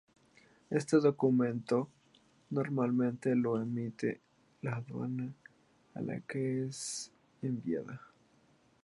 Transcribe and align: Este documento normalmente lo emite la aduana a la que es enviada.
Este 0.71 0.97
documento 0.97 1.87
normalmente 2.49 3.35
lo 3.35 3.61
emite 3.61 4.19
la 4.63 4.77
aduana 4.77 5.31
a 5.93 6.01
la 6.01 6.19
que 6.21 6.65
es 6.65 7.11
enviada. 7.43 8.01